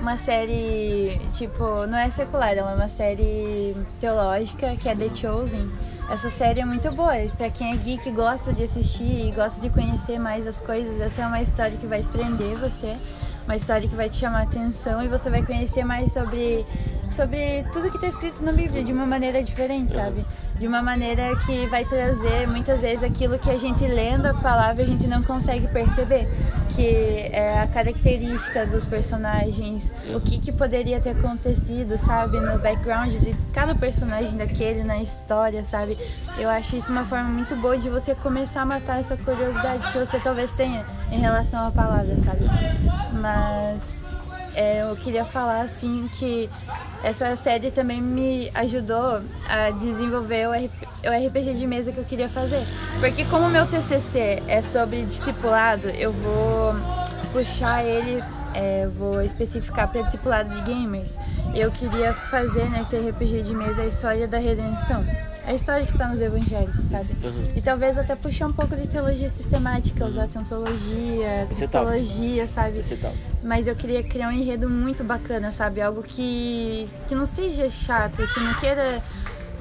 uma 0.00 0.16
série, 0.16 1.20
tipo, 1.32 1.86
não 1.86 1.98
é 1.98 2.08
secular, 2.08 2.56
ela 2.56 2.72
é 2.72 2.74
uma 2.74 2.88
série 2.88 3.76
teológica 4.00 4.76
que 4.76 4.88
é 4.88 4.94
The 4.94 5.14
Chosen. 5.14 5.70
Essa 6.10 6.30
série 6.30 6.60
é 6.60 6.64
muito 6.64 6.90
boa, 6.94 7.14
para 7.36 7.50
quem 7.50 7.72
é 7.72 7.76
geek 7.76 8.10
gosta 8.12 8.52
de 8.52 8.62
assistir 8.62 9.28
e 9.28 9.32
gosta 9.32 9.60
de 9.60 9.68
conhecer 9.68 10.18
mais 10.18 10.46
as 10.46 10.60
coisas, 10.60 11.00
essa 11.00 11.22
é 11.22 11.26
uma 11.26 11.42
história 11.42 11.76
que 11.76 11.86
vai 11.86 12.02
prender 12.04 12.56
você 12.56 12.96
uma 13.46 13.54
história 13.56 13.88
que 13.88 13.94
vai 13.94 14.10
te 14.10 14.16
chamar 14.16 14.40
a 14.40 14.42
atenção 14.42 15.02
e 15.02 15.08
você 15.08 15.30
vai 15.30 15.42
conhecer 15.42 15.84
mais 15.84 16.12
sobre, 16.12 16.66
sobre 17.10 17.62
tudo 17.72 17.88
que 17.88 17.96
está 17.96 18.08
escrito 18.08 18.44
na 18.44 18.52
Bíblia 18.52 18.82
de 18.82 18.92
uma 18.92 19.06
maneira 19.06 19.42
diferente, 19.42 19.92
sabe? 19.92 20.26
De 20.58 20.66
uma 20.66 20.82
maneira 20.82 21.34
que 21.46 21.66
vai 21.68 21.84
trazer 21.84 22.48
muitas 22.48 22.82
vezes 22.82 23.04
aquilo 23.04 23.38
que 23.38 23.48
a 23.48 23.56
gente 23.56 23.86
lendo 23.86 24.26
a 24.26 24.34
palavra 24.34 24.82
a 24.82 24.86
gente 24.86 25.06
não 25.06 25.22
consegue 25.22 25.68
perceber, 25.68 26.28
que 26.66 27.28
é 27.32 27.60
a 27.60 27.66
característica 27.66 28.66
dos 28.66 28.86
personagens, 28.86 29.94
o 30.14 30.20
que, 30.20 30.38
que 30.38 30.52
poderia 30.52 31.00
ter 31.00 31.10
acontecido, 31.10 31.96
sabe? 31.96 32.40
No 32.40 32.58
background 32.58 33.12
de 33.12 33.34
cada 33.52 33.74
personagem 33.74 34.36
daquele, 34.36 34.82
na 34.84 35.00
história, 35.00 35.64
sabe? 35.64 35.98
Eu 36.38 36.48
acho 36.48 36.76
isso 36.76 36.92
uma 36.92 37.04
forma 37.04 37.28
muito 37.28 37.56
boa 37.56 37.76
de 37.76 37.88
você 37.88 38.14
começar 38.14 38.62
a 38.62 38.66
matar 38.66 39.00
essa 39.00 39.16
curiosidade 39.16 39.90
que 39.90 39.98
você 39.98 40.18
talvez 40.20 40.52
tenha 40.52 40.84
em 41.10 41.18
relação 41.18 41.66
à 41.66 41.70
palavra, 41.70 42.16
sabe? 42.18 42.44
Mas 43.12 44.06
é, 44.54 44.82
eu 44.82 44.96
queria 44.96 45.24
falar 45.24 45.60
assim 45.60 46.08
que 46.18 46.48
essa 47.06 47.36
série 47.36 47.70
também 47.70 48.02
me 48.02 48.50
ajudou 48.52 49.22
a 49.48 49.70
desenvolver 49.70 50.48
o 50.48 50.50
RPG 50.52 51.54
de 51.54 51.64
mesa 51.64 51.92
que 51.92 51.98
eu 51.98 52.04
queria 52.04 52.28
fazer. 52.28 52.60
Porque 52.98 53.24
como 53.26 53.46
o 53.46 53.48
meu 53.48 53.64
TCC 53.64 54.42
é 54.48 54.60
sobre 54.60 55.04
discipulado, 55.04 55.88
eu 55.90 56.10
vou 56.10 56.74
puxar 57.32 57.84
ele, 57.84 58.20
é, 58.56 58.88
vou 58.88 59.22
especificar 59.22 59.88
para 59.88 60.02
discipulado 60.02 60.52
de 60.54 60.60
gamers. 60.62 61.18
Eu 61.54 61.70
queria 61.70 62.12
fazer 62.12 62.68
nesse 62.70 62.96
RPG 62.96 63.42
de 63.42 63.54
mesa 63.54 63.82
a 63.82 63.86
história 63.86 64.26
da 64.26 64.38
redenção 64.38 65.04
a 65.46 65.54
história 65.54 65.86
que 65.86 65.92
está 65.92 66.08
nos 66.08 66.20
evangelhos, 66.20 66.76
sabe? 66.76 67.24
Uhum. 67.24 67.48
E 67.54 67.62
talvez 67.62 67.96
até 67.96 68.16
puxar 68.16 68.48
um 68.48 68.52
pouco 68.52 68.74
de 68.74 68.88
teologia 68.88 69.30
sistemática, 69.30 70.04
usar 70.04 70.26
teologia, 70.26 71.24
é 71.24 71.46
cristologia, 71.46 72.48
sabe? 72.48 72.80
É 72.80 72.82
Mas 73.44 73.68
eu 73.68 73.76
queria 73.76 74.02
criar 74.02 74.28
um 74.28 74.32
enredo 74.32 74.68
muito 74.68 75.04
bacana, 75.04 75.52
sabe? 75.52 75.80
Algo 75.80 76.02
que, 76.02 76.88
que 77.06 77.14
não 77.14 77.24
seja 77.24 77.70
chato, 77.70 78.26
que 78.34 78.40
não 78.40 78.54
queira, 78.54 79.00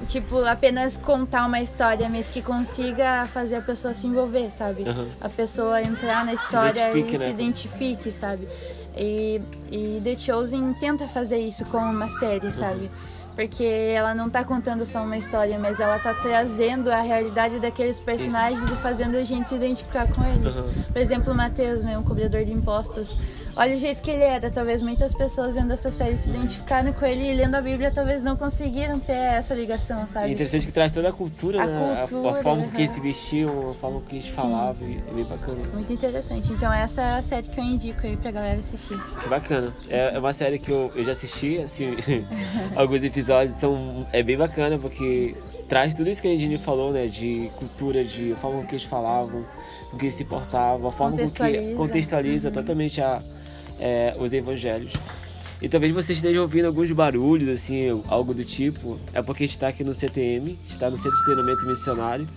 tipo, 0.08 0.44
apenas 0.44 0.98
contar 0.98 1.46
uma 1.46 1.62
história, 1.62 2.10
mas 2.10 2.32
que 2.32 2.42
consiga 2.42 3.28
fazer 3.28 3.58
a 3.58 3.62
pessoa 3.62 3.94
se 3.94 4.08
envolver, 4.08 4.50
sabe? 4.50 4.82
Uhum. 4.82 5.08
A 5.22 5.30
pessoa 5.30 5.84
entrar 5.84 6.25
na 6.25 6.34
história 6.34 6.92
se 6.92 6.98
e 6.98 7.04
né? 7.04 7.18
se 7.25 7.30
identifique, 7.30 8.12
sabe? 8.12 8.48
E, 8.98 9.42
e 9.72 10.02
The 10.04 10.18
Chosen 10.18 10.74
tenta 10.74 11.08
fazer 11.08 11.40
isso 11.40 11.66
como 11.66 11.92
uma 11.92 12.10
série, 12.10 12.52
sabe? 12.52 12.86
Uhum 12.86 13.16
porque 13.36 13.64
ela 13.64 14.16
não 14.16 14.30
tá 14.30 14.44
contando 14.46 14.86
só 14.86 15.04
uma 15.04 15.18
história, 15.18 15.60
mas 15.60 15.80
ela 15.80 16.00
tá 16.00 16.14
trazendo 16.14 16.90
a 16.90 17.02
realidade 17.02 17.60
daqueles 17.60 18.00
personagens 18.00 18.64
Isso. 18.64 18.74
e 18.74 18.78
fazendo 18.78 19.18
a 19.18 19.24
gente 19.25 19.50
se 19.50 19.56
identificar 19.56 20.12
com 20.14 20.24
eles. 20.24 20.56
Uhum. 20.56 20.84
Por 20.94 21.02
exemplo, 21.02 21.34
o 21.34 21.36
Matheus, 21.36 21.84
né, 21.84 21.98
um 21.98 22.04
cobrador 22.04 22.46
de 22.46 22.54
impostos. 22.54 23.16
Olha 23.58 23.74
o 23.74 23.78
jeito 23.78 24.02
que 24.02 24.12
ele 24.12 24.24
era. 24.24 24.52
Talvez 24.52 24.82
muitas 24.82 25.14
pessoas 25.14 25.56
vendo 25.56 25.72
essa 25.72 25.90
série 25.90 26.18
se 26.18 26.30
identificaram 26.30 26.92
com 26.92 27.06
ele 27.06 27.32
e 27.32 27.34
lendo 27.34 27.56
a 27.56 27.62
Bíblia 27.62 27.90
talvez 27.90 28.22
não 28.22 28.36
conseguiram 28.36 29.00
ter 29.00 29.14
essa 29.14 29.54
ligação, 29.54 30.06
sabe? 30.08 30.30
É 30.30 30.32
interessante 30.32 30.66
que 30.66 30.74
traz 30.74 30.92
toda 30.92 31.10
a 31.10 31.12
cultura, 31.14 31.64
a 31.64 31.66
né? 31.66 31.98
Cultura, 32.00 32.36
a, 32.36 32.40
a 32.40 32.44
forma 32.44 32.64
uhum. 32.64 32.72
que 32.72 32.78
eles 32.78 32.92
se 32.92 33.00
vestiam, 33.00 33.72
a 33.72 33.74
forma 33.76 34.02
que 34.02 34.18
eles 34.18 34.28
falavam. 34.28 34.88
É 34.90 35.14
bem 35.14 35.24
bacana 35.24 35.62
isso. 35.62 35.78
Muito 35.78 35.94
interessante. 35.94 36.52
Então 36.52 36.72
essa 36.74 37.02
é 37.02 37.18
a 37.18 37.22
série 37.22 37.48
que 37.48 37.58
eu 37.58 37.64
indico 37.64 38.06
aí 38.06 38.18
pra 38.18 38.32
galera 38.32 38.60
assistir. 38.60 39.00
Que 39.22 39.30
bacana. 39.30 39.74
É, 39.90 40.16
é 40.16 40.20
uma 40.20 40.34
série 40.34 40.60
que 40.60 40.72
eu, 40.72 40.92
eu 40.94 41.06
já 41.06 41.14
assisti, 41.14 41.60
assim, 41.60 41.96
alguns 42.76 43.04
episódios 43.04 43.56
são. 43.56 44.06
É 44.12 44.22
bem 44.22 44.38
bacana 44.38 44.78
porque 44.78 45.34
traz 45.70 45.96
tudo 45.96 46.10
isso 46.10 46.22
que 46.22 46.28
a 46.28 46.32
gente 46.32 46.58
falou, 46.58 46.92
né? 46.92 47.08
De 47.08 47.50
cultura, 47.56 48.04
de 48.04 48.34
a 48.34 48.36
forma 48.36 48.66
que 48.66 48.76
eles 48.76 48.86
falavam, 48.86 49.46
com 49.90 49.98
que 49.98 50.06
eles 50.06 50.16
se 50.16 50.26
portavam, 50.26 50.90
a 50.90 50.92
forma 50.92 51.16
que 51.18 51.76
contextualiza 51.76 52.50
uhum. 52.50 52.54
totalmente 52.54 53.02
a 53.02 53.22
é, 53.79 54.15
os 54.20 54.34
evangelhos. 54.34 54.94
E 55.62 55.70
talvez 55.70 55.94
você 55.94 56.13
esteja 56.13 56.41
ouvindo 56.41 56.65
alguns 56.65 56.91
barulhos, 56.91 57.50
assim, 57.50 58.03
algo 58.08 58.34
do 58.34 58.44
tipo. 58.44 59.00
É 59.13 59.22
porque 59.22 59.44
a 59.44 59.48
gente 59.48 59.55
está 59.55 59.67
aqui 59.70 59.84
no 59.84 59.94
CTM, 59.94 60.60
está 60.67 60.89
no 60.89 60.98
Centro 60.98 61.17
de 61.17 61.24
Treinamento 61.24 61.65
Missionário. 61.65 62.27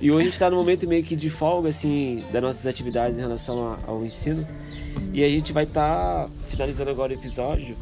E 0.00 0.10
hoje 0.10 0.20
a 0.20 0.24
gente 0.24 0.32
está 0.32 0.50
no 0.50 0.56
momento 0.56 0.86
meio 0.86 1.04
que 1.04 1.16
de 1.16 1.30
folga, 1.30 1.68
assim, 1.68 2.24
das 2.32 2.42
nossas 2.42 2.66
atividades 2.66 3.18
em 3.18 3.22
relação 3.22 3.78
ao 3.86 4.04
ensino. 4.04 4.46
E 5.12 5.22
a 5.22 5.28
gente 5.28 5.52
vai 5.52 5.64
estar 5.64 6.24
tá 6.24 6.30
finalizando 6.48 6.90
agora 6.90 7.12
o 7.12 7.16
episódio 7.16 7.76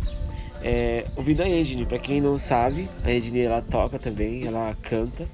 é, 0.63 1.05
ouvindo 1.17 1.43
a 1.43 1.49
Engine. 1.49 1.85
Pra 1.85 1.99
quem 1.99 2.21
não 2.21 2.39
sabe, 2.39 2.89
a 3.05 3.13
Engine 3.13 3.43
ela 3.43 3.61
toca 3.63 3.99
também, 3.99 4.47
ela 4.47 4.75
canta. 4.83 5.29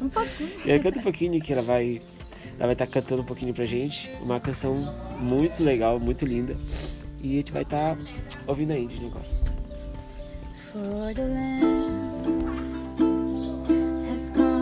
Um 0.00 0.08
pouquinho. 0.08 0.50
e 0.64 0.70
ela 0.70 0.82
canta 0.82 0.98
um 0.98 1.02
pouquinho, 1.02 1.40
que 1.40 1.52
ela 1.52 1.62
vai 1.62 2.00
ela 2.58 2.66
vai 2.66 2.72
estar 2.74 2.86
tá 2.86 2.92
cantando 2.92 3.22
um 3.22 3.24
pouquinho 3.24 3.54
pra 3.54 3.64
gente. 3.64 4.10
Uma 4.22 4.40
canção 4.40 4.72
muito 5.18 5.62
legal, 5.62 5.98
muito 5.98 6.24
linda. 6.24 6.56
E 7.22 7.34
a 7.34 7.36
gente 7.36 7.52
vai 7.52 7.62
estar 7.62 7.96
tá 7.96 8.02
ouvindo 8.46 8.72
a 8.72 8.78
Indy 8.78 9.06
agora. 9.06 9.24
For 10.54 11.14
the 11.14 11.22
land 11.22 12.10
has 14.10 14.32
Só 14.34 14.59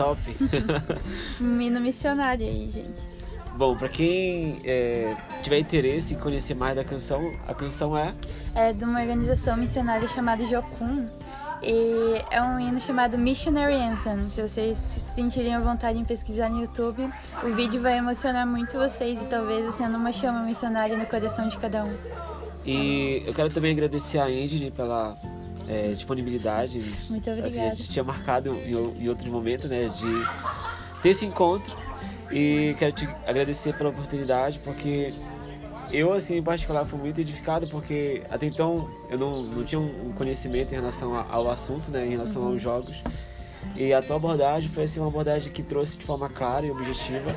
top. 0.00 0.18
Menino 1.38 1.78
missionário 1.78 2.46
aí, 2.46 2.70
gente. 2.70 3.20
Bom, 3.54 3.76
para 3.76 3.90
quem 3.90 4.62
é, 4.64 5.14
tiver 5.42 5.58
interesse 5.58 6.14
em 6.14 6.18
conhecer 6.18 6.54
mais 6.54 6.74
da 6.74 6.82
canção, 6.82 7.34
a 7.46 7.52
canção 7.52 7.96
é? 7.96 8.12
É 8.54 8.72
de 8.72 8.84
uma 8.84 8.98
organização 8.98 9.56
missionária 9.58 10.08
chamada 10.08 10.42
Jokun. 10.44 11.06
E 11.62 12.24
é 12.30 12.40
um 12.40 12.58
hino 12.58 12.80
chamado 12.80 13.18
Missionary 13.18 13.74
Anthem. 13.74 14.30
Se 14.30 14.40
vocês 14.40 14.78
se 14.78 15.00
sentirem 15.00 15.54
à 15.54 15.60
vontade 15.60 15.98
em 15.98 16.04
pesquisar 16.04 16.48
no 16.48 16.60
YouTube, 16.62 17.12
o 17.44 17.48
vídeo 17.48 17.82
vai 17.82 17.98
emocionar 17.98 18.46
muito 18.46 18.78
vocês 18.78 19.22
e 19.22 19.26
talvez 19.26 19.66
acenda 19.68 19.98
uma 19.98 20.10
chama 20.10 20.42
missionária 20.42 20.96
no 20.96 21.04
coração 21.04 21.46
de 21.48 21.58
cada 21.58 21.84
um. 21.84 21.94
E 22.64 23.22
eu 23.26 23.34
quero 23.34 23.52
também 23.52 23.72
agradecer 23.72 24.18
a 24.18 24.24
Angie 24.24 24.70
pela 24.70 25.18
é, 25.70 25.92
disponibilidade. 25.92 26.80
Muito 27.08 27.30
obrigada. 27.30 27.48
Assim, 27.48 27.60
a 27.60 27.74
gente 27.74 27.90
tinha 27.90 28.02
marcado 28.02 28.52
em, 28.52 29.02
em 29.02 29.08
outro 29.08 29.30
momento, 29.30 29.68
né, 29.68 29.88
de 29.88 31.00
ter 31.00 31.10
esse 31.10 31.24
encontro. 31.24 31.76
E 32.32 32.74
quero 32.78 32.92
te 32.92 33.08
agradecer 33.26 33.74
pela 33.76 33.90
oportunidade, 33.90 34.60
porque 34.60 35.12
eu, 35.90 36.12
assim, 36.12 36.36
em 36.36 36.42
particular, 36.42 36.84
fui 36.86 36.98
muito 36.98 37.20
edificado, 37.20 37.68
porque 37.68 38.22
até 38.30 38.46
então 38.46 38.88
eu 39.08 39.18
não, 39.18 39.42
não 39.42 39.64
tinha 39.64 39.80
um 39.80 40.12
conhecimento 40.12 40.72
em 40.72 40.76
relação 40.76 41.14
ao 41.28 41.50
assunto, 41.50 41.90
né, 41.90 42.06
em 42.06 42.10
relação 42.10 42.42
uhum. 42.42 42.52
aos 42.52 42.62
jogos. 42.62 43.02
E 43.76 43.92
a 43.92 44.02
tua 44.02 44.16
abordagem 44.16 44.68
foi 44.68 44.84
assim, 44.84 45.00
uma 45.00 45.08
abordagem 45.08 45.52
que 45.52 45.62
trouxe 45.62 45.98
de 45.98 46.04
forma 46.04 46.28
clara 46.28 46.66
e 46.66 46.70
objetiva 46.70 47.30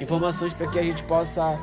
informações 0.00 0.52
para 0.52 0.66
que 0.68 0.78
a 0.78 0.82
gente 0.82 1.02
possa 1.04 1.58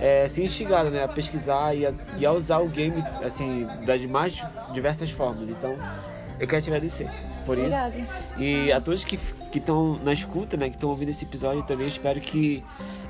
é, 0.00 0.28
ser 0.28 0.44
instigado 0.44 0.90
né, 0.90 1.04
a 1.04 1.08
pesquisar 1.08 1.74
e 1.74 1.86
a, 1.86 1.92
e 2.18 2.26
a 2.26 2.32
usar 2.32 2.58
o 2.58 2.68
game 2.68 3.02
assim, 3.24 3.66
das 3.84 4.04
mais 4.04 4.34
diversas 4.72 5.10
formas. 5.10 5.48
Então, 5.48 5.76
eu 6.38 6.46
quero 6.46 6.62
te 6.62 6.70
agradecer 6.70 7.08
por 7.44 7.56
Obrigada. 7.56 7.96
isso. 7.96 8.08
E 8.38 8.72
a 8.72 8.80
todos 8.80 9.04
que 9.04 9.18
estão 9.54 9.98
na 9.98 10.12
escuta, 10.12 10.56
né, 10.56 10.68
que 10.68 10.76
estão 10.76 10.90
ouvindo 10.90 11.08
esse 11.08 11.24
episódio 11.24 11.62
também, 11.62 11.88
espero 11.88 12.20
que 12.20 12.62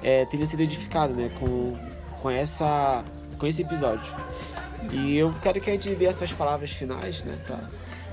é, 0.02 0.24
tenha 0.26 0.46
sido 0.46 0.62
edificado 0.62 1.14
né, 1.14 1.30
com, 1.40 1.76
com, 2.20 2.30
essa, 2.30 3.02
com 3.38 3.46
esse 3.46 3.62
episódio. 3.62 4.14
E 4.92 5.16
eu 5.16 5.34
quero 5.42 5.60
que 5.60 5.70
a 5.70 5.72
gente 5.72 5.92
dê 5.94 6.06
as 6.06 6.14
suas 6.14 6.32
palavras 6.32 6.70
finais, 6.70 7.24
né? 7.24 7.36
Pra... 7.44 7.58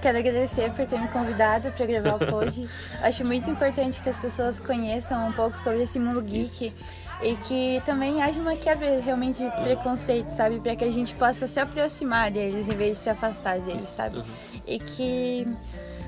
Quero 0.02 0.18
agradecer 0.18 0.72
por 0.72 0.88
ter 0.88 1.00
me 1.00 1.08
convidado 1.10 1.72
para 1.72 1.86
gravar 1.86 2.16
o 2.16 2.20
pod. 2.20 2.70
Acho 3.04 3.24
muito 3.24 3.48
importante 3.50 4.02
que 4.02 4.10
as 4.10 4.20
pessoas 4.20 4.60
conheçam 4.60 5.28
um 5.28 5.34
pouco 5.34 5.60
sobre 5.60 5.84
esse 5.84 6.00
mundo 6.00 6.22
geek. 6.22 6.42
Isso 6.42 7.03
e 7.24 7.38
que 7.38 7.82
também 7.86 8.22
haja 8.22 8.40
uma 8.42 8.56
quebra 8.56 9.00
realmente 9.00 9.44
de 9.44 9.62
preconceito, 9.62 10.28
sabe? 10.28 10.60
Para 10.60 10.76
que 10.76 10.84
a 10.84 10.92
gente 10.92 11.16
possa 11.16 11.48
se 11.48 11.60
aproximar 11.60 12.30
deles 12.30 12.68
em 12.68 12.76
vez 12.76 12.98
de 12.98 13.04
se 13.04 13.10
afastar 13.10 13.60
deles, 13.60 13.86
sabe? 13.86 14.22
E 14.68 14.78
que 14.78 15.48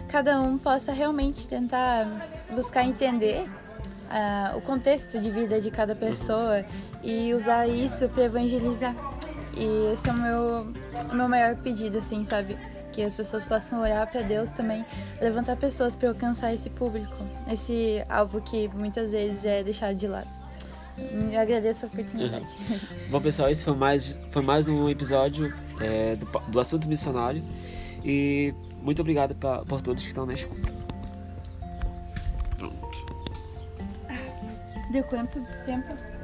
cada 0.09 0.41
um 0.41 0.57
possa 0.57 0.91
realmente 0.91 1.47
tentar 1.47 2.05
buscar 2.53 2.83
entender 2.83 3.45
uh, 4.05 4.57
o 4.57 4.61
contexto 4.61 5.19
de 5.19 5.31
vida 5.31 5.59
de 5.61 5.71
cada 5.71 5.95
pessoa 5.95 6.65
e 7.01 7.33
usar 7.33 7.67
isso 7.67 8.09
para 8.09 8.25
evangelizar. 8.25 8.95
E 9.57 9.93
esse 9.93 10.09
é 10.09 10.11
o 10.11 10.15
meu, 10.15 10.73
o 11.11 11.15
meu 11.15 11.29
maior 11.29 11.55
pedido, 11.55 11.97
assim, 11.97 12.25
sabe? 12.25 12.57
Que 12.91 13.03
as 13.03 13.15
pessoas 13.15 13.45
possam 13.45 13.81
orar 13.81 14.05
para 14.11 14.21
Deus 14.21 14.49
também, 14.49 14.85
levantar 15.21 15.55
pessoas 15.55 15.95
para 15.95 16.09
alcançar 16.09 16.53
esse 16.53 16.69
público, 16.69 17.15
esse 17.49 18.05
alvo 18.09 18.41
que 18.41 18.67
muitas 18.67 19.13
vezes 19.13 19.45
é 19.45 19.63
deixado 19.63 19.95
de 19.95 20.09
lado. 20.09 20.44
Eu 20.97 21.39
agradeço 21.39 21.85
a 21.85 21.89
oportunidade. 21.89 22.47
Bom, 23.11 23.21
pessoal, 23.21 23.49
esse 23.49 23.63
foi 23.63 23.75
mais, 23.75 24.19
foi 24.31 24.41
mais 24.41 24.67
um 24.67 24.89
episódio 24.89 25.53
é, 25.81 26.15
do, 26.15 26.25
do 26.25 26.59
assunto 26.59 26.87
missionário. 26.87 27.43
E 28.03 28.53
muito 28.81 29.01
obrigado 29.01 29.35
pra, 29.35 29.65
por 29.65 29.81
todos 29.81 30.03
que 30.03 30.09
estão 30.09 30.25
na 30.25 30.33
escuta. 30.33 30.73
Pronto. 32.57 32.97
Deu 34.91 35.03
quanto 35.03 35.45
tempo? 35.65 36.14